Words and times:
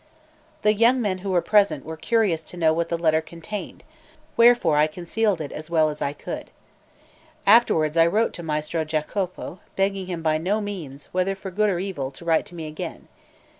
The 0.63 0.73
young 0.73 0.99
men 0.99 1.19
who 1.19 1.29
were 1.29 1.43
present 1.43 1.85
were 1.85 1.95
curious 1.95 2.43
to 2.45 2.57
know 2.57 2.73
what 2.73 2.89
the 2.89 2.97
letter 2.97 3.21
contained; 3.21 3.83
wherefore 4.35 4.75
I 4.77 4.87
concealed 4.87 5.39
it 5.39 5.51
as 5.51 5.69
well 5.69 5.89
as 5.89 6.01
I 6.01 6.11
could. 6.11 6.49
Afterwards 7.45 7.95
I 7.95 8.07
wrote 8.07 8.33
to 8.33 8.41
Maestro 8.41 8.83
Giacopo, 8.83 9.59
begging 9.75 10.07
him 10.07 10.23
by 10.23 10.39
no 10.39 10.59
means, 10.59 11.09
whether 11.11 11.35
for 11.35 11.51
good 11.51 11.69
or 11.69 11.77
evil, 11.77 12.09
to 12.13 12.25
write 12.25 12.47
to 12.47 12.55
me 12.55 12.65
again. 12.65 13.09